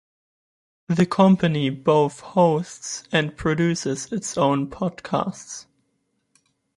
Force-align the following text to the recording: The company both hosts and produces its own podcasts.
The 0.87 1.05
company 1.05 1.69
both 1.69 2.21
hosts 2.21 3.03
and 3.11 3.37
produces 3.37 4.11
its 4.11 4.35
own 4.35 4.65
podcasts. 4.67 5.67